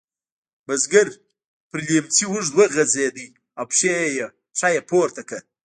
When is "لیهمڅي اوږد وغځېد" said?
1.87-3.17